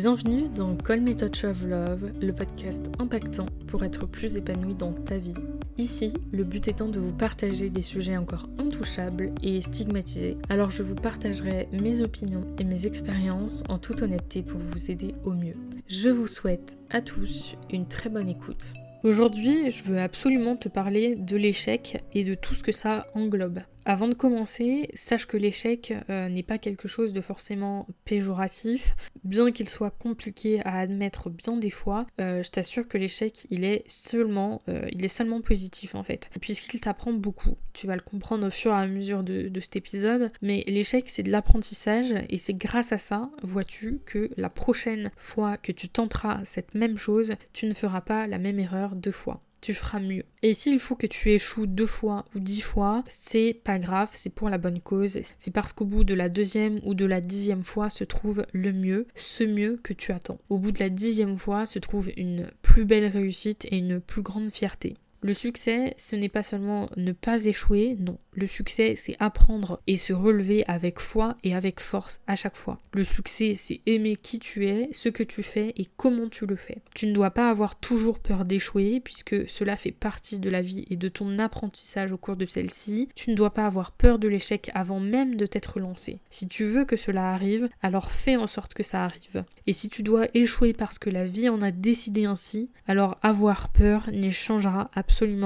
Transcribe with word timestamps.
Bienvenue 0.00 0.48
dans 0.54 0.76
Call 0.76 1.00
Me 1.00 1.12
Touch 1.12 1.42
of 1.42 1.66
Love, 1.66 2.12
le 2.22 2.32
podcast 2.32 2.86
impactant 3.00 3.46
pour 3.66 3.82
être 3.82 4.06
plus 4.08 4.36
épanoui 4.36 4.74
dans 4.74 4.92
ta 4.92 5.18
vie. 5.18 5.34
Ici, 5.76 6.12
le 6.30 6.44
but 6.44 6.68
étant 6.68 6.86
de 6.86 7.00
vous 7.00 7.10
partager 7.10 7.68
des 7.68 7.82
sujets 7.82 8.16
encore 8.16 8.48
intouchables 8.60 9.32
et 9.42 9.60
stigmatisés. 9.60 10.36
Alors 10.50 10.70
je 10.70 10.84
vous 10.84 10.94
partagerai 10.94 11.66
mes 11.72 12.00
opinions 12.00 12.46
et 12.60 12.64
mes 12.64 12.86
expériences 12.86 13.64
en 13.68 13.78
toute 13.78 14.02
honnêteté 14.02 14.42
pour 14.42 14.60
vous 14.60 14.88
aider 14.88 15.16
au 15.24 15.32
mieux. 15.32 15.56
Je 15.88 16.10
vous 16.10 16.28
souhaite 16.28 16.78
à 16.90 17.00
tous 17.00 17.56
une 17.68 17.88
très 17.88 18.08
bonne 18.08 18.28
écoute. 18.28 18.74
Aujourd'hui, 19.02 19.72
je 19.72 19.82
veux 19.82 19.98
absolument 19.98 20.54
te 20.54 20.68
parler 20.68 21.16
de 21.16 21.36
l'échec 21.36 22.04
et 22.12 22.22
de 22.22 22.36
tout 22.36 22.54
ce 22.54 22.62
que 22.62 22.72
ça 22.72 23.04
englobe. 23.14 23.60
Avant 23.90 24.06
de 24.06 24.12
commencer, 24.12 24.90
sache 24.92 25.24
que 25.24 25.38
l'échec 25.38 25.94
euh, 26.10 26.28
n'est 26.28 26.42
pas 26.42 26.58
quelque 26.58 26.88
chose 26.88 27.14
de 27.14 27.22
forcément 27.22 27.86
péjoratif, 28.04 28.94
bien 29.24 29.50
qu'il 29.50 29.66
soit 29.66 29.90
compliqué 29.90 30.60
à 30.66 30.80
admettre 30.80 31.30
bien 31.30 31.56
des 31.56 31.70
fois. 31.70 32.06
Euh, 32.20 32.42
je 32.42 32.50
t'assure 32.50 32.86
que 32.86 32.98
l'échec, 32.98 33.46
il 33.48 33.64
est 33.64 33.84
seulement, 33.86 34.60
euh, 34.68 34.86
il 34.92 35.06
est 35.06 35.08
seulement 35.08 35.40
positif 35.40 35.94
en 35.94 36.02
fait, 36.02 36.28
puisqu'il 36.38 36.82
t'apprend 36.82 37.14
beaucoup. 37.14 37.56
Tu 37.72 37.86
vas 37.86 37.94
le 37.94 38.02
comprendre 38.02 38.48
au 38.48 38.50
fur 38.50 38.72
et 38.72 38.74
à 38.74 38.86
mesure 38.86 39.22
de 39.22 39.58
cet 39.58 39.76
épisode, 39.76 40.32
mais 40.42 40.64
l'échec, 40.66 41.06
c'est 41.08 41.22
de 41.22 41.30
l'apprentissage 41.30 42.12
et 42.28 42.36
c'est 42.36 42.52
grâce 42.52 42.92
à 42.92 42.98
ça, 42.98 43.30
vois-tu, 43.42 44.00
que 44.04 44.28
la 44.36 44.50
prochaine 44.50 45.10
fois 45.16 45.56
que 45.56 45.72
tu 45.72 45.88
tenteras 45.88 46.44
cette 46.44 46.74
même 46.74 46.98
chose, 46.98 47.36
tu 47.54 47.64
ne 47.64 47.72
feras 47.72 48.02
pas 48.02 48.26
la 48.26 48.36
même 48.36 48.60
erreur 48.60 48.96
deux 48.96 49.12
fois 49.12 49.40
tu 49.60 49.74
feras 49.74 50.00
mieux. 50.00 50.24
Et 50.42 50.54
s'il 50.54 50.78
faut 50.78 50.94
que 50.94 51.06
tu 51.06 51.30
échoues 51.30 51.66
deux 51.66 51.86
fois 51.86 52.24
ou 52.34 52.40
dix 52.40 52.60
fois, 52.60 53.04
c'est 53.08 53.54
pas 53.64 53.78
grave, 53.78 54.10
c'est 54.12 54.34
pour 54.34 54.50
la 54.50 54.58
bonne 54.58 54.80
cause. 54.80 55.18
C'est 55.38 55.52
parce 55.52 55.72
qu'au 55.72 55.84
bout 55.84 56.04
de 56.04 56.14
la 56.14 56.28
deuxième 56.28 56.80
ou 56.84 56.94
de 56.94 57.06
la 57.06 57.20
dixième 57.20 57.62
fois 57.62 57.90
se 57.90 58.04
trouve 58.04 58.46
le 58.52 58.72
mieux, 58.72 59.06
ce 59.16 59.44
mieux 59.44 59.78
que 59.82 59.92
tu 59.92 60.12
attends. 60.12 60.38
Au 60.48 60.58
bout 60.58 60.72
de 60.72 60.80
la 60.80 60.90
dixième 60.90 61.38
fois 61.38 61.66
se 61.66 61.78
trouve 61.78 62.10
une 62.16 62.50
plus 62.62 62.84
belle 62.84 63.06
réussite 63.06 63.66
et 63.66 63.78
une 63.78 64.00
plus 64.00 64.22
grande 64.22 64.50
fierté. 64.50 64.96
Le 65.20 65.34
succès, 65.34 65.94
ce 65.96 66.14
n'est 66.14 66.28
pas 66.28 66.42
seulement 66.42 66.88
ne 66.96 67.12
pas 67.12 67.44
échouer, 67.44 67.96
non. 67.98 68.18
Le 68.32 68.46
succès, 68.46 68.94
c'est 68.96 69.16
apprendre 69.18 69.80
et 69.88 69.96
se 69.96 70.12
relever 70.12 70.64
avec 70.68 71.00
foi 71.00 71.36
et 71.42 71.56
avec 71.56 71.80
force 71.80 72.20
à 72.28 72.36
chaque 72.36 72.56
fois. 72.56 72.78
Le 72.92 73.02
succès, 73.02 73.54
c'est 73.56 73.80
aimer 73.86 74.14
qui 74.14 74.38
tu 74.38 74.66
es, 74.66 74.90
ce 74.92 75.08
que 75.08 75.24
tu 75.24 75.42
fais 75.42 75.72
et 75.76 75.88
comment 75.96 76.28
tu 76.28 76.46
le 76.46 76.54
fais. 76.54 76.78
Tu 76.94 77.08
ne 77.08 77.12
dois 77.12 77.32
pas 77.32 77.50
avoir 77.50 77.80
toujours 77.80 78.20
peur 78.20 78.44
d'échouer 78.44 79.00
puisque 79.00 79.48
cela 79.48 79.76
fait 79.76 79.90
partie 79.90 80.38
de 80.38 80.48
la 80.48 80.62
vie 80.62 80.86
et 80.88 80.96
de 80.96 81.08
ton 81.08 81.40
apprentissage 81.40 82.12
au 82.12 82.16
cours 82.16 82.36
de 82.36 82.46
celle-ci. 82.46 83.08
Tu 83.16 83.30
ne 83.30 83.34
dois 83.34 83.52
pas 83.52 83.66
avoir 83.66 83.90
peur 83.90 84.20
de 84.20 84.28
l'échec 84.28 84.70
avant 84.74 85.00
même 85.00 85.34
de 85.34 85.46
t'être 85.46 85.80
lancé. 85.80 86.20
Si 86.30 86.46
tu 86.46 86.64
veux 86.64 86.84
que 86.84 86.96
cela 86.96 87.32
arrive, 87.32 87.68
alors 87.82 88.12
fais 88.12 88.36
en 88.36 88.46
sorte 88.46 88.72
que 88.72 88.84
ça 88.84 89.02
arrive. 89.02 89.44
Et 89.66 89.72
si 89.72 89.88
tu 89.88 90.04
dois 90.04 90.28
échouer 90.34 90.72
parce 90.72 90.98
que 90.98 91.10
la 91.10 91.26
vie 91.26 91.48
en 91.48 91.60
a 91.60 91.72
décidé 91.72 92.24
ainsi, 92.24 92.70
alors 92.86 93.18
avoir 93.22 93.68
peur 93.70 94.08
n'y 94.12 94.30
changera 94.30 94.90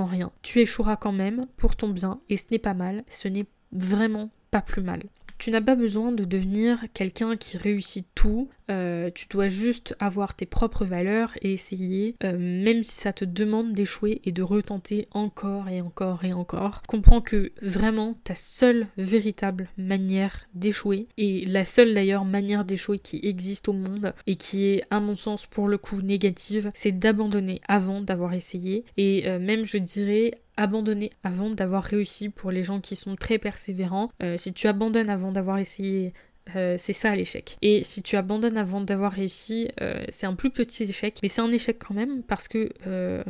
rien. 0.07 0.33
Tu 0.43 0.61
échoueras 0.61 0.97
quand 0.97 1.13
même 1.13 1.47
pour 1.57 1.77
ton 1.77 1.89
bien 1.89 2.21
et 2.29 2.37
ce 2.37 2.47
n'est 2.51 2.59
pas 2.59 2.75
mal, 2.75 3.05
ce 3.11 3.29
n'est 3.29 3.47
vraiment 3.73 4.31
pas 4.51 4.63
plus 4.63 4.83
mal. 4.83 5.03
Tu 5.43 5.51
n'as 5.51 5.61
pas 5.61 5.75
besoin 5.75 6.13
de 6.13 6.23
devenir 6.23 6.79
quelqu'un 6.95 7.37
qui 7.37 7.57
réussit 7.57 8.07
tout, 8.15 8.49
euh, 8.71 9.11
tu 9.13 9.27
dois 9.29 9.49
juste 9.49 9.97
avoir 9.99 10.37
tes 10.37 10.47
propres 10.47 10.85
valeurs 10.85 11.33
et 11.43 11.53
essayer, 11.53 12.15
euh, 12.23 12.39
même 12.39 12.85
si 12.85 12.93
ça 12.93 13.13
te 13.13 13.25
demande 13.25 13.73
d'échouer 13.73 14.21
et 14.25 14.31
de 14.31 14.43
retenter 14.43 15.09
encore 15.11 15.69
et 15.69 15.81
encore 15.81 16.25
et 16.25 16.33
encore. 16.33 16.83
Comprends 16.87 17.21
que 17.21 17.51
vraiment 17.61 18.15
ta 18.23 18.37
seule 18.37 18.87
véritable 18.97 19.69
manière 19.77 20.47
d'échouer, 20.55 21.09
et 21.19 21.45
la 21.47 21.65
seule 21.65 21.93
d'ailleurs 21.93 22.25
manière 22.25 22.65
d'échouer 22.65 23.01
qui 23.01 23.19
existe 23.25 23.69
au 23.69 23.73
monde 23.73 24.15
et 24.29 24.37
qui 24.37 24.67
est 24.67 24.85
à 24.91 25.01
mon 25.01 25.17
sens 25.17 25.47
pour 25.47 25.67
le 25.67 25.77
coup 25.77 26.03
négative, 26.03 26.71
c'est 26.73 26.97
d'abandonner 26.97 27.61
avant 27.67 28.01
d'avoir 28.01 28.33
essayé 28.35 28.85
et 28.97 29.25
euh, 29.27 29.41
même 29.41 29.67
je 29.67 29.79
dirais 29.79 30.35
abandonner 30.57 31.11
avant 31.23 31.51
d'avoir 31.51 31.83
réussi 31.83 32.29
pour 32.29 32.51
les 32.51 32.65
gens 32.65 32.81
qui 32.81 32.97
sont 32.97 33.17
très 33.17 33.39
persévérants. 33.39 34.11
si 34.37 34.53
tu 34.53 34.69
abandonnes 34.69 35.11
avant 35.11 35.33
d'avoir 35.33 35.59
essayé 35.59 36.13
euh, 36.57 36.77
c'est 36.79 36.93
ça 36.93 37.15
l'échec. 37.15 37.57
Et 37.63 37.83
si 37.83 38.03
tu 38.03 38.17
abandonnes 38.17 38.57
avant 38.57 38.81
d'avoir 38.81 39.13
réussi, 39.13 39.69
euh, 39.81 40.05
c'est 40.09 40.27
un 40.27 40.35
plus 40.35 40.51
petit 40.51 40.85
échec, 40.85 41.19
mais 41.23 41.29
c'est 41.29 41.41
un 41.41 41.53
échec 41.53 41.79
quand 41.79 41.95
même 41.95 42.23
parce 42.23 42.49
que 42.49 42.71
euh, 42.87 43.23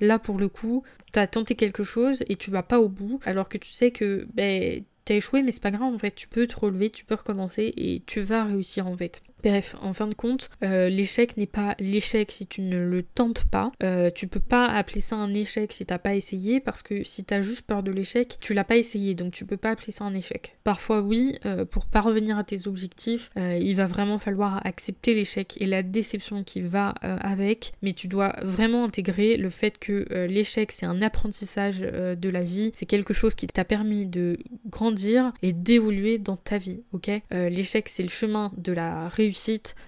là 0.00 0.18
pour 0.18 0.38
le 0.38 0.48
coup, 0.48 0.82
t'as 1.12 1.26
tenté 1.26 1.54
quelque 1.54 1.82
chose 1.82 2.24
et 2.28 2.36
tu 2.36 2.50
vas 2.50 2.62
pas 2.62 2.80
au 2.80 2.88
bout, 2.88 3.20
alors 3.24 3.48
que 3.48 3.58
tu 3.58 3.72
sais 3.72 3.90
que 3.90 4.26
ben, 4.34 4.82
t'as 5.04 5.14
échoué, 5.14 5.42
mais 5.42 5.52
c'est 5.52 5.62
pas 5.62 5.70
grave 5.70 5.94
en 5.94 5.98
fait, 5.98 6.14
tu 6.14 6.28
peux 6.28 6.46
te 6.46 6.58
relever, 6.58 6.90
tu 6.90 7.04
peux 7.04 7.14
recommencer 7.14 7.72
et 7.76 8.02
tu 8.06 8.20
vas 8.20 8.44
réussir 8.44 8.86
en 8.86 8.96
fait. 8.96 9.22
Bref, 9.42 9.76
en 9.80 9.92
fin 9.92 10.08
de 10.08 10.14
compte, 10.14 10.50
euh, 10.64 10.88
l'échec 10.88 11.36
n'est 11.36 11.46
pas 11.46 11.76
l'échec 11.78 12.32
si 12.32 12.46
tu 12.46 12.62
ne 12.62 12.78
le 12.78 13.02
tentes 13.02 13.44
pas. 13.44 13.70
Euh, 13.82 14.10
tu 14.12 14.26
peux 14.26 14.40
pas 14.40 14.66
appeler 14.66 15.00
ça 15.00 15.16
un 15.16 15.32
échec 15.32 15.72
si 15.72 15.86
t'as 15.86 15.98
pas 15.98 16.16
essayé, 16.16 16.60
parce 16.60 16.82
que 16.82 17.04
si 17.04 17.24
t'as 17.24 17.40
juste 17.40 17.62
peur 17.62 17.82
de 17.82 17.92
l'échec, 17.92 18.36
tu 18.40 18.52
l'as 18.52 18.64
pas 18.64 18.76
essayé, 18.76 19.14
donc 19.14 19.32
tu 19.32 19.44
peux 19.44 19.56
pas 19.56 19.70
appeler 19.70 19.92
ça 19.92 20.04
un 20.04 20.14
échec. 20.14 20.56
Parfois 20.64 21.00
oui, 21.00 21.38
euh, 21.46 21.64
pour 21.64 21.86
parvenir 21.86 22.36
à 22.36 22.44
tes 22.44 22.66
objectifs, 22.66 23.30
il 23.36 23.74
va 23.76 23.84
vraiment 23.84 24.18
falloir 24.18 24.64
accepter 24.66 25.14
l'échec 25.14 25.56
et 25.60 25.66
la 25.66 25.82
déception 25.82 26.42
qui 26.42 26.60
va 26.60 26.94
avec, 27.00 27.72
mais 27.82 27.92
tu 27.92 28.08
dois 28.08 28.34
vraiment 28.42 28.84
intégrer 28.84 29.36
le 29.36 29.50
fait 29.50 29.78
que 29.78 30.06
l'échec 30.26 30.72
c'est 30.72 30.86
un 30.86 31.00
apprentissage 31.02 31.80
de 31.80 32.28
la 32.28 32.40
vie, 32.40 32.72
c'est 32.74 32.86
quelque 32.86 33.14
chose 33.14 33.34
qui 33.34 33.46
t'a 33.46 33.64
permis 33.64 34.06
de 34.06 34.38
grandir 34.66 35.32
et 35.42 35.52
d'évoluer 35.52 36.18
dans 36.18 36.36
ta 36.36 36.58
vie, 36.58 36.82
ok? 36.92 37.10
L'échec 37.30 37.88
c'est 37.88 38.02
le 38.02 38.08
chemin 38.08 38.52
de 38.56 38.72
la 38.72 39.08
réussite 39.08 39.27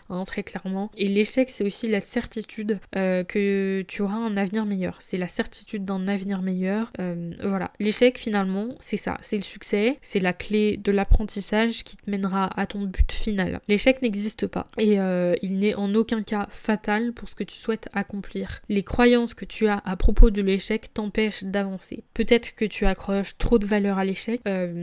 hein, 0.08 0.22
très 0.24 0.42
clairement. 0.42 0.90
Et 0.96 1.06
l'échec, 1.06 1.50
c'est 1.50 1.64
aussi 1.64 1.88
la 1.88 2.00
certitude 2.00 2.78
euh, 2.96 3.24
que 3.24 3.84
tu 3.88 4.02
auras 4.02 4.16
un 4.16 4.36
avenir 4.36 4.66
meilleur. 4.66 4.96
C'est 5.00 5.16
la 5.16 5.28
certitude 5.28 5.84
d'un 5.84 6.08
avenir 6.08 6.42
meilleur. 6.42 6.92
Euh, 7.00 7.32
voilà. 7.42 7.72
L'échec, 7.78 8.18
finalement, 8.18 8.68
c'est 8.80 8.96
ça. 8.96 9.18
C'est 9.20 9.36
le 9.36 9.42
succès. 9.42 9.98
C'est 10.02 10.20
la 10.20 10.32
clé 10.32 10.76
de 10.76 10.92
l'apprentissage 10.92 11.84
qui 11.84 11.96
te 11.96 12.10
mènera 12.10 12.50
à 12.58 12.66
ton 12.66 12.82
but 12.82 13.12
final. 13.12 13.60
L'échec 13.68 14.02
n'existe 14.02 14.46
pas. 14.46 14.68
Et 14.78 15.00
euh, 15.00 15.34
il 15.42 15.58
n'est 15.58 15.74
en 15.74 15.94
aucun 15.94 16.22
cas 16.22 16.46
fatal 16.50 17.12
pour 17.12 17.28
ce 17.28 17.34
que 17.34 17.44
tu 17.44 17.56
souhaites 17.56 17.88
accomplir. 17.92 18.60
Les 18.68 18.82
croyances 18.82 19.34
que 19.34 19.44
tu 19.44 19.66
as 19.68 19.80
à 19.84 19.96
propos 19.96 20.30
de 20.30 20.42
l'échec 20.42 20.92
t'empêchent 20.92 21.44
d'avancer. 21.44 22.04
Peut-être 22.14 22.54
que 22.54 22.64
tu 22.64 22.86
accroches 22.86 23.36
trop 23.38 23.58
de 23.58 23.66
valeur 23.66 23.98
à 23.98 24.04
l'échec, 24.04 24.40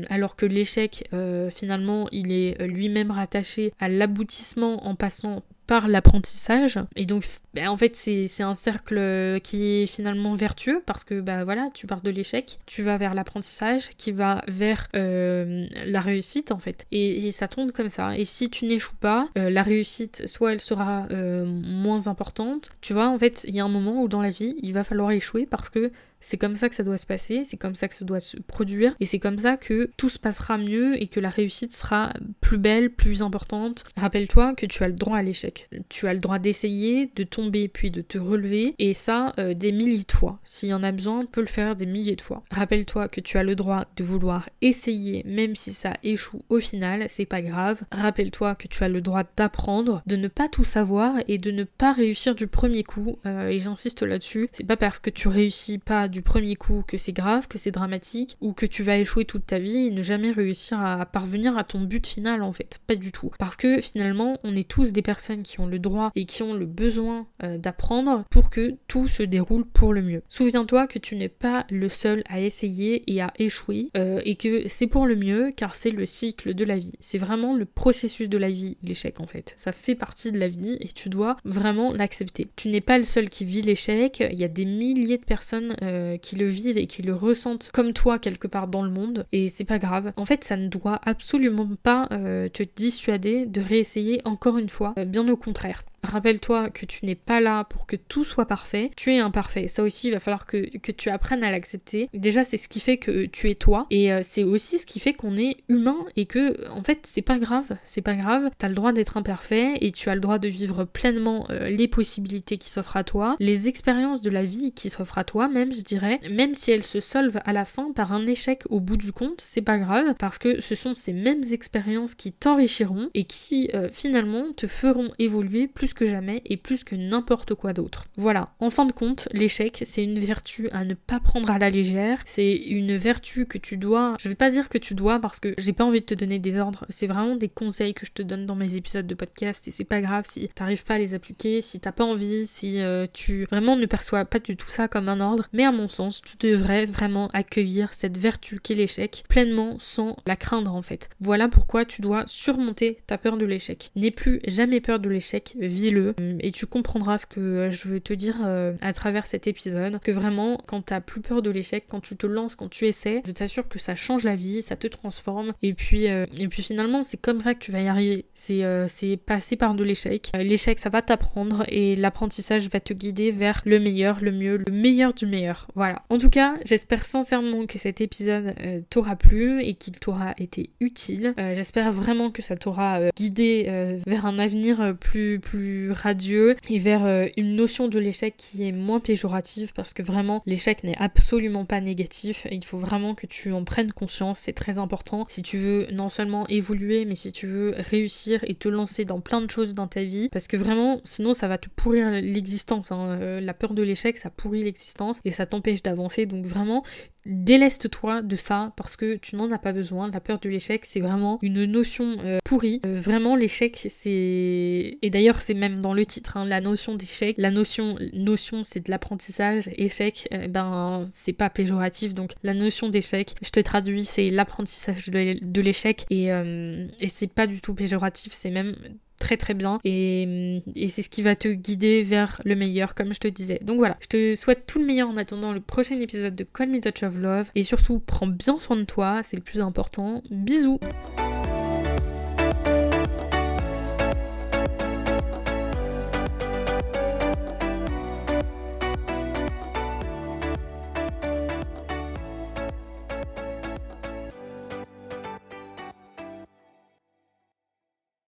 alors 0.09 0.35
que 0.35 0.45
l'échec, 0.45 1.09
finalement, 1.51 2.07
il 2.11 2.31
est 2.31 2.61
lui-même 2.67 3.11
rattaché 3.11 3.73
à 3.79 3.89
l'aboutissement 3.89 4.46
en 4.55 4.95
passant 4.95 5.43
par 5.67 5.89
l'apprentissage. 5.89 6.79
Et 6.95 7.05
donc, 7.05 7.25
bah, 7.53 7.69
en 7.69 7.77
fait, 7.77 7.95
c'est 7.95 8.41
un 8.41 8.55
cercle 8.55 9.39
qui 9.43 9.81
est 9.81 9.85
finalement 9.85 10.33
vertueux 10.33 10.81
parce 10.85 11.03
que, 11.03 11.19
bah 11.19 11.43
voilà, 11.43 11.69
tu 11.73 11.85
pars 11.85 12.01
de 12.01 12.09
l'échec, 12.09 12.59
tu 12.65 12.83
vas 12.83 12.97
vers 12.97 13.13
l'apprentissage 13.13 13.89
qui 13.97 14.13
va 14.13 14.43
vers 14.47 14.87
euh, 14.95 15.67
la 15.85 15.99
réussite, 15.99 16.51
en 16.51 16.59
fait. 16.59 16.87
Et, 16.91 17.31
ça 17.31 17.49
tourne 17.49 17.73
comme 17.73 17.89
ça. 17.89 18.17
Et 18.17 18.23
si 18.23 18.49
tu 18.49 18.65
n'échoues 18.65 18.95
pas, 18.95 19.27
euh, 19.37 19.49
la 19.49 19.61
réussite, 19.61 20.25
soit 20.27 20.53
elle 20.53 20.61
sera 20.61 21.05
euh, 21.11 21.45
moins 21.45 22.07
importante. 22.07 22.69
Tu 22.79 22.93
vois, 22.93 23.09
en 23.09 23.19
fait, 23.19 23.43
il 23.45 23.53
y 23.53 23.59
a 23.59 23.65
un 23.65 23.69
moment 23.69 24.01
où 24.01 24.07
dans 24.07 24.21
la 24.21 24.31
vie, 24.31 24.55
il 24.63 24.73
va 24.73 24.85
falloir 24.85 25.11
échouer 25.11 25.45
parce 25.45 25.69
que 25.69 25.91
c'est 26.19 26.37
comme 26.37 26.55
ça 26.55 26.69
que 26.69 26.75
ça 26.75 26.83
doit 26.83 26.97
se 26.97 27.05
passer, 27.05 27.43
c'est 27.43 27.57
comme 27.57 27.75
ça 27.75 27.87
que 27.87 27.95
ça 27.95 28.05
doit 28.05 28.19
se 28.19 28.37
produire, 28.37 28.95
et 28.99 29.05
c'est 29.05 29.19
comme 29.19 29.39
ça 29.39 29.57
que 29.57 29.89
tout 29.97 30.09
se 30.09 30.19
passera 30.19 30.57
mieux 30.57 31.01
et 31.01 31.07
que 31.07 31.19
la 31.19 31.29
réussite 31.29 31.73
sera 31.73 32.13
plus 32.41 32.57
belle, 32.57 32.89
plus 32.89 33.21
importante. 33.21 33.83
Rappelle-toi 33.97 34.55
que 34.55 34.65
tu 34.65 34.83
as 34.83 34.87
le 34.87 34.93
droit 34.93 35.17
à 35.17 35.23
l'échec. 35.23 35.69
Tu 35.89 36.07
as 36.07 36.13
le 36.13 36.19
droit 36.19 36.39
d'essayer, 36.39 37.11
de 37.15 37.23
tomber, 37.23 37.67
puis 37.67 37.91
de 37.91 38.01
te 38.01 38.17
relever, 38.17 38.75
et 38.79 38.93
ça 38.93 39.33
euh, 39.39 39.53
des 39.53 39.71
milliers 39.71 40.03
de 40.07 40.11
fois. 40.11 40.39
S'il 40.43 40.69
y 40.69 40.73
en 40.73 40.83
a 40.83 40.91
besoin, 40.91 41.19
on 41.19 41.25
peut 41.25 41.41
le 41.41 41.47
faire 41.47 41.75
des 41.75 41.85
milliers 41.85 42.15
de 42.15 42.21
fois. 42.21 42.43
Rappelle-toi 42.51 43.07
que 43.07 43.21
tu 43.21 43.37
as 43.37 43.43
le 43.43 43.55
droit 43.55 43.85
de 43.95 44.03
vouloir 44.03 44.49
essayer, 44.61 45.23
même 45.25 45.55
si 45.55 45.73
ça 45.73 45.93
échoue 46.03 46.41
au 46.49 46.59
final, 46.59 47.05
c'est 47.09 47.25
pas 47.25 47.41
grave. 47.41 47.81
Rappelle-toi 47.91 48.55
que 48.55 48.67
tu 48.67 48.83
as 48.83 48.89
le 48.89 49.01
droit 49.01 49.23
d'apprendre, 49.35 50.01
de 50.05 50.15
ne 50.15 50.27
pas 50.27 50.47
tout 50.47 50.63
savoir 50.63 51.15
et 51.27 51.37
de 51.37 51.51
ne 51.51 51.63
pas 51.63 51.93
réussir 51.93 52.35
du 52.35 52.47
premier 52.47 52.83
coup. 52.83 53.17
Euh, 53.25 53.49
et 53.49 53.59
j'insiste 53.59 54.01
là-dessus, 54.01 54.49
c'est 54.51 54.65
pas 54.65 54.77
parce 54.77 54.99
que 54.99 55.09
tu 55.09 55.27
réussis 55.27 55.77
pas 55.77 56.06
du 56.07 56.21
premier 56.21 56.55
coup 56.55 56.83
que 56.87 56.97
c'est 56.97 57.13
grave, 57.13 57.47
que 57.47 57.57
c'est 57.57 57.71
dramatique, 57.71 58.37
ou 58.41 58.53
que 58.53 58.65
tu 58.65 58.83
vas 58.83 58.97
échouer 58.97 59.25
toute 59.25 59.45
ta 59.45 59.59
vie 59.59 59.87
et 59.87 59.91
ne 59.91 60.01
jamais 60.01 60.31
réussir 60.31 60.79
à 60.79 61.05
parvenir 61.05 61.57
à 61.57 61.63
ton 61.63 61.81
but 61.81 62.05
final 62.05 62.43
en 62.43 62.51
fait. 62.51 62.79
Pas 62.87 62.95
du 62.95 63.11
tout. 63.11 63.31
Parce 63.39 63.55
que 63.55 63.81
finalement, 63.81 64.37
on 64.43 64.55
est 64.55 64.67
tous 64.67 64.93
des 64.93 65.01
personnes 65.01 65.43
qui 65.43 65.59
ont 65.59 65.67
le 65.67 65.79
droit 65.79 66.11
et 66.15 66.25
qui 66.25 66.43
ont 66.43 66.53
le 66.53 66.65
besoin 66.65 67.27
euh, 67.43 67.57
d'apprendre 67.57 68.23
pour 68.29 68.49
que 68.49 68.75
tout 68.87 69.07
se 69.07 69.23
déroule 69.23 69.65
pour 69.65 69.93
le 69.93 70.01
mieux. 70.01 70.23
Souviens-toi 70.29 70.87
que 70.87 70.99
tu 70.99 71.15
n'es 71.15 71.29
pas 71.29 71.65
le 71.69 71.89
seul 71.89 72.23
à 72.29 72.39
essayer 72.39 73.03
et 73.11 73.21
à 73.21 73.33
échouer, 73.39 73.89
euh, 73.97 74.19
et 74.25 74.35
que 74.35 74.67
c'est 74.67 74.87
pour 74.87 75.05
le 75.05 75.15
mieux 75.15 75.51
car 75.55 75.75
c'est 75.75 75.91
le 75.91 76.05
cycle 76.05 76.53
de 76.53 76.63
la 76.63 76.77
vie. 76.77 76.93
C'est 76.99 77.17
vraiment 77.17 77.55
le 77.55 77.65
processus 77.65 78.29
de 78.29 78.37
la 78.37 78.49
vie, 78.49 78.77
l'échec 78.83 79.19
en 79.19 79.25
fait. 79.25 79.53
Ça 79.55 79.71
fait 79.71 79.95
partie 79.95 80.31
de 80.31 80.39
la 80.39 80.47
vie 80.47 80.77
et 80.79 80.87
tu 80.87 81.09
dois 81.09 81.37
vraiment 81.45 81.91
l'accepter. 81.93 82.47
Tu 82.55 82.69
n'es 82.69 82.81
pas 82.81 82.97
le 82.97 83.03
seul 83.03 83.29
qui 83.29 83.45
vit 83.45 83.61
l'échec, 83.61 84.23
il 84.31 84.37
y 84.37 84.43
a 84.43 84.47
des 84.47 84.65
milliers 84.65 85.17
de 85.17 85.25
personnes 85.25 85.75
euh, 85.81 85.96
euh, 85.97 86.17
qui 86.17 86.35
le 86.35 86.47
vivent 86.47 86.77
et 86.77 86.87
qui 86.87 87.01
le 87.01 87.13
ressentent 87.13 87.69
comme 87.73 87.93
toi 87.93 88.19
quelque 88.19 88.47
part 88.47 88.67
dans 88.67 88.83
le 88.83 88.89
monde 88.89 89.25
et 89.31 89.49
c'est 89.49 89.65
pas 89.65 89.79
grave. 89.79 90.13
En 90.15 90.25
fait, 90.25 90.43
ça 90.43 90.55
ne 90.55 90.67
doit 90.67 91.01
absolument 91.03 91.69
pas 91.81 92.07
euh, 92.11 92.47
te 92.49 92.63
dissuader 92.75 93.45
de 93.45 93.61
réessayer 93.61 94.21
encore 94.25 94.57
une 94.57 94.69
fois, 94.69 94.93
bien 95.05 95.27
au 95.27 95.35
contraire. 95.35 95.83
Rappelle-toi 96.07 96.69
que 96.69 96.85
tu 96.85 97.05
n'es 97.05 97.15
pas 97.15 97.41
là 97.41 97.65
pour 97.65 97.85
que 97.85 97.95
tout 97.95 98.23
soit 98.23 98.45
parfait. 98.45 98.87
Tu 98.95 99.13
es 99.13 99.19
imparfait. 99.19 99.67
Ça 99.67 99.83
aussi, 99.83 100.07
il 100.07 100.11
va 100.11 100.19
falloir 100.19 100.45
que, 100.45 100.67
tu 100.91 101.09
apprennes 101.09 101.43
à 101.43 101.51
l'accepter. 101.51 102.09
Déjà, 102.13 102.43
c'est 102.43 102.57
ce 102.57 102.67
qui 102.67 102.79
fait 102.79 102.97
que 102.97 103.25
tu 103.25 103.49
es 103.49 103.55
toi. 103.55 103.87
Et 103.89 104.11
euh, 104.11 104.21
c'est 104.23 104.43
aussi 104.43 104.77
ce 104.77 104.85
qui 104.85 104.99
fait 104.99 105.13
qu'on 105.13 105.37
est 105.37 105.57
humain 105.67 105.97
et 106.15 106.25
que, 106.25 106.69
en 106.69 106.81
fait, 106.81 106.99
c'est 107.03 107.21
pas 107.21 107.39
grave. 107.39 107.77
C'est 107.83 108.01
pas 108.01 108.15
grave. 108.15 108.49
T'as 108.57 108.69
le 108.69 108.75
droit 108.75 108.93
d'être 108.93 109.17
imparfait 109.17 109.77
et 109.81 109.91
tu 109.91 110.09
as 110.09 110.15
le 110.15 110.21
droit 110.21 110.39
de 110.39 110.47
vivre 110.47 110.85
pleinement 110.85 111.45
euh, 111.49 111.69
les 111.69 111.87
possibilités 111.87 112.57
qui 112.57 112.69
s'offrent 112.69 112.97
à 112.97 113.03
toi, 113.03 113.35
les 113.39 113.67
expériences 113.67 114.21
de 114.21 114.29
la 114.29 114.43
vie 114.43 114.71
qui 114.71 114.89
s'offrent 114.89 115.17
à 115.17 115.23
toi, 115.23 115.47
même, 115.47 115.73
je 115.73 115.81
dirais. 115.81 116.19
Même 116.31 116.55
si 116.55 116.71
elles 116.71 116.83
se 116.83 116.99
solvent 116.99 117.41
à 117.43 117.53
la 117.53 117.65
fin 117.65 117.91
par 117.91 118.13
un 118.13 118.25
échec 118.25 118.63
au 118.69 118.79
bout 118.79 118.97
du 118.97 119.11
compte, 119.11 119.41
c'est 119.41 119.61
pas 119.61 119.77
grave 119.77 120.15
parce 120.17 120.37
que 120.37 120.61
ce 120.61 120.75
sont 120.75 120.95
ces 120.95 121.13
mêmes 121.13 121.43
expériences 121.51 122.15
qui 122.15 122.31
t'enrichiront 122.31 123.09
et 123.13 123.25
qui, 123.25 123.69
euh, 123.73 123.89
finalement, 123.91 124.53
te 124.55 124.67
feront 124.67 125.11
évoluer 125.19 125.67
plus 125.67 125.93
jamais 126.05 126.41
et 126.45 126.57
plus 126.57 126.83
que 126.83 126.95
n'importe 126.95 127.55
quoi 127.55 127.73
d'autre. 127.73 128.05
Voilà, 128.15 128.49
en 128.59 128.69
fin 128.69 128.85
de 128.85 128.91
compte, 128.91 129.27
l'échec, 129.31 129.81
c'est 129.83 130.03
une 130.03 130.19
vertu 130.19 130.69
à 130.71 130.85
ne 130.85 130.93
pas 130.93 131.19
prendre 131.19 131.49
à 131.49 131.57
la 131.57 131.69
légère, 131.69 132.19
c'est 132.25 132.55
une 132.55 132.95
vertu 132.97 133.45
que 133.45 133.57
tu 133.57 133.77
dois, 133.77 134.15
je 134.19 134.29
vais 134.29 134.35
pas 134.35 134.49
dire 134.51 134.69
que 134.69 134.77
tu 134.77 134.95
dois 134.95 135.19
parce 135.19 135.39
que 135.39 135.53
j'ai 135.57 135.73
pas 135.73 135.83
envie 135.83 136.01
de 136.01 136.05
te 136.05 136.13
donner 136.13 136.39
des 136.39 136.57
ordres, 136.57 136.85
c'est 136.89 137.07
vraiment 137.07 137.35
des 137.35 137.49
conseils 137.49 137.93
que 137.93 138.05
je 138.05 138.11
te 138.11 138.21
donne 138.21 138.45
dans 138.45 138.55
mes 138.55 138.75
épisodes 138.75 139.07
de 139.07 139.15
podcast 139.15 139.67
et 139.67 139.71
c'est 139.71 139.83
pas 139.83 140.01
grave 140.01 140.25
si 140.27 140.47
t'arrives 140.49 140.83
pas 140.83 140.95
à 140.95 140.99
les 140.99 141.13
appliquer, 141.13 141.61
si 141.61 141.79
t'as 141.79 141.91
pas 141.91 142.03
envie, 142.03 142.47
si 142.47 142.79
euh, 142.79 143.07
tu 143.11 143.45
vraiment 143.45 143.75
ne 143.75 143.85
perçois 143.85 144.25
pas 144.25 144.39
du 144.39 144.55
tout 144.57 144.69
ça 144.69 144.87
comme 144.87 145.09
un 145.09 145.19
ordre, 145.19 145.47
mais 145.53 145.63
à 145.63 145.71
mon 145.71 145.89
sens, 145.89 146.21
tu 146.21 146.37
devrais 146.37 146.85
vraiment 146.85 147.29
accueillir 147.33 147.93
cette 147.93 148.17
vertu 148.17 148.59
qu'est 148.59 148.73
l'échec 148.73 149.23
pleinement 149.29 149.77
sans 149.79 150.17
la 150.25 150.35
craindre 150.35 150.75
en 150.75 150.81
fait. 150.81 151.09
Voilà 151.19 151.47
pourquoi 151.47 151.85
tu 151.85 152.01
dois 152.01 152.23
surmonter 152.27 152.97
ta 153.07 153.17
peur 153.17 153.37
de 153.37 153.45
l'échec. 153.45 153.91
N'aie 153.95 154.11
plus 154.11 154.39
jamais 154.47 154.81
peur 154.81 154.99
de 154.99 155.09
l'échec, 155.09 155.55
vis-le 155.87 156.15
et 156.39 156.51
tu 156.51 156.65
comprendras 156.65 157.17
ce 157.17 157.25
que 157.25 157.69
je 157.71 157.87
veux 157.87 157.99
te 157.99 158.13
dire 158.13 158.37
euh, 158.45 158.73
à 158.81 158.93
travers 158.93 159.25
cet 159.25 159.47
épisode. 159.47 159.99
Que 160.01 160.11
vraiment, 160.11 160.59
quand 160.65 160.81
t'as 160.81 161.01
plus 161.01 161.21
peur 161.21 161.41
de 161.41 161.49
l'échec, 161.49 161.85
quand 161.87 162.01
tu 162.01 162.15
te 162.15 162.27
lances, 162.27 162.55
quand 162.55 162.69
tu 162.69 162.85
essaies, 162.85 163.21
je 163.25 163.31
t'assure 163.31 163.67
que 163.67 163.79
ça 163.79 163.95
change 163.95 164.23
la 164.23 164.35
vie, 164.35 164.61
ça 164.61 164.75
te 164.75 164.87
transforme. 164.87 165.53
Et 165.61 165.73
puis, 165.73 166.07
euh, 166.07 166.25
et 166.37 166.47
puis 166.47 166.63
finalement, 166.63 167.03
c'est 167.03 167.17
comme 167.17 167.41
ça 167.41 167.53
que 167.53 167.59
tu 167.59 167.71
vas 167.71 167.81
y 167.81 167.87
arriver. 167.87 168.25
C'est 168.33 168.63
euh, 168.63 168.87
passer 169.25 169.55
par 169.55 169.73
de 169.73 169.83
l'échec. 169.83 170.31
l'échec, 170.37 170.79
ça 170.79 170.89
va 170.89 171.01
t'apprendre 171.01 171.63
et 171.67 171.95
l'apprentissage 171.95 172.69
va 172.69 172.79
te 172.79 172.93
guider 172.93 173.31
vers 173.31 173.61
le 173.65 173.79
meilleur, 173.79 174.19
le 174.21 174.31
mieux, 174.31 174.57
le 174.57 174.71
meilleur 174.71 175.13
du 175.13 175.25
meilleur. 175.25 175.67
Voilà. 175.75 176.03
En 176.09 176.17
tout 176.17 176.29
cas, 176.29 176.55
j'espère 176.65 177.03
sincèrement 177.05 177.65
que 177.65 177.77
cet 177.77 178.01
épisode 178.01 178.53
t'aura 178.89 179.15
plu 179.15 179.61
et 179.61 179.73
qu'il 179.73 179.99
t'aura 179.99 180.33
été 180.37 180.69
utile. 180.79 181.33
j'espère 181.37 181.91
vraiment 181.91 182.31
que 182.31 182.41
ça 182.41 182.55
t'aura 182.55 182.99
guidé 183.15 183.97
vers 184.05 184.25
un 184.25 184.39
avenir 184.39 184.95
plus, 184.99 185.39
plus 185.39 185.66
radieux 185.91 186.55
et 186.69 186.79
vers 186.79 187.05
euh, 187.05 187.27
une 187.37 187.55
notion 187.55 187.87
de 187.87 187.99
l'échec 187.99 188.35
qui 188.37 188.67
est 188.67 188.71
moins 188.71 188.99
péjorative 188.99 189.73
parce 189.73 189.93
que 189.93 190.03
vraiment 190.03 190.41
l'échec 190.45 190.83
n'est 190.83 190.97
absolument 190.97 191.65
pas 191.65 191.81
négatif. 191.81 192.47
Il 192.51 192.63
faut 192.63 192.77
vraiment 192.77 193.15
que 193.15 193.27
tu 193.27 193.51
en 193.51 193.63
prennes 193.63 193.91
conscience, 193.93 194.39
c'est 194.39 194.53
très 194.53 194.77
important 194.77 195.25
si 195.29 195.41
tu 195.41 195.57
veux 195.57 195.87
non 195.91 196.09
seulement 196.09 196.47
évoluer 196.47 197.05
mais 197.05 197.15
si 197.15 197.31
tu 197.31 197.47
veux 197.47 197.73
réussir 197.77 198.43
et 198.43 198.55
te 198.55 198.67
lancer 198.67 199.05
dans 199.05 199.19
plein 199.19 199.41
de 199.41 199.49
choses 199.49 199.73
dans 199.73 199.87
ta 199.87 200.03
vie 200.03 200.29
parce 200.29 200.47
que 200.47 200.57
vraiment 200.57 201.01
sinon 201.03 201.33
ça 201.33 201.47
va 201.47 201.57
te 201.57 201.69
pourrir 201.69 202.11
l'existence. 202.11 202.91
Hein. 202.91 203.17
Euh, 203.21 203.41
la 203.41 203.53
peur 203.53 203.73
de 203.73 203.83
l'échec 203.83 204.17
ça 204.17 204.29
pourrit 204.29 204.63
l'existence 204.63 205.17
et 205.25 205.31
ça 205.31 205.45
t'empêche 205.45 205.81
d'avancer 205.83 206.25
donc 206.25 206.45
vraiment 206.45 206.83
déleste-toi 207.27 208.21
de 208.21 208.35
ça 208.35 208.73
parce 208.75 208.95
que 208.95 209.15
tu 209.15 209.35
n'en 209.35 209.51
as 209.51 209.57
pas 209.57 209.73
besoin. 209.73 210.09
La 210.09 210.19
peur 210.19 210.39
de 210.39 210.49
l'échec, 210.49 210.85
c'est 210.85 211.01
vraiment 211.01 211.39
une 211.41 211.65
notion 211.65 212.17
euh, 212.23 212.39
pourrie. 212.43 212.81
vraiment, 212.83 213.35
l'échec, 213.35 213.85
c'est. 213.89 214.97
Et 215.01 215.09
d'ailleurs, 215.09 215.41
c'est 215.41 215.53
même 215.53 215.81
dans 215.81 215.93
le 215.93 216.05
titre, 216.05 216.37
hein, 216.37 216.45
la 216.45 216.61
notion 216.61 216.95
d'échec. 216.95 217.35
La 217.37 217.51
notion, 217.51 217.97
notion 218.13 218.63
c'est 218.63 218.85
de 218.85 218.91
l'apprentissage. 218.91 219.69
Échec, 219.77 220.27
euh, 220.33 220.47
ben, 220.47 221.05
c'est 221.11 221.33
pas 221.33 221.49
péjoratif. 221.49 222.13
Donc, 222.13 222.33
la 222.43 222.53
notion 222.53 222.89
d'échec, 222.89 223.35
je 223.41 223.49
te 223.49 223.59
traduis, 223.59 224.05
c'est 224.05 224.29
l'apprentissage 224.29 225.09
de 225.09 225.61
l'échec. 225.61 226.05
Euh, 226.11 226.87
et 226.99 227.07
c'est 227.07 227.27
pas 227.27 227.47
du 227.47 227.61
tout 227.61 227.73
péjoratif, 227.73 228.33
c'est 228.33 228.51
même 228.51 228.75
très 229.19 229.37
très 229.37 229.53
bien 229.53 229.79
et, 229.83 230.61
et 230.75 230.89
c'est 230.89 231.01
ce 231.01 231.09
qui 231.09 231.21
va 231.21 231.35
te 231.35 231.47
guider 231.47 232.03
vers 232.03 232.41
le 232.45 232.55
meilleur 232.55 232.95
comme 232.95 233.13
je 233.13 233.19
te 233.19 233.27
disais. 233.27 233.59
Donc 233.63 233.77
voilà, 233.77 233.97
je 233.99 234.07
te 234.07 234.35
souhaite 234.35 234.65
tout 234.65 234.79
le 234.79 234.85
meilleur 234.85 235.09
en 235.09 235.17
attendant 235.17 235.53
le 235.53 235.59
prochain 235.59 235.97
épisode 235.97 236.35
de 236.35 236.43
Call 236.43 236.69
Me 236.69 236.79
Touch 236.79 237.03
of 237.03 237.17
Love 237.17 237.51
et 237.55 237.63
surtout 237.63 237.99
prends 237.99 238.27
bien 238.27 238.59
soin 238.59 238.75
de 238.75 238.83
toi, 238.83 239.21
c'est 239.23 239.37
le 239.37 239.43
plus 239.43 239.61
important. 239.61 240.21
Bisous 240.29 240.79